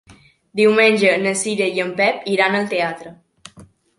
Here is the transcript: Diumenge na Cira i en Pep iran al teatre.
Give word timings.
Diumenge 0.59 1.11
na 1.25 1.33
Cira 1.41 1.67
i 1.77 1.83
en 1.85 1.93
Pep 2.01 2.25
iran 2.37 2.57
al 2.61 2.67
teatre. 2.75 3.15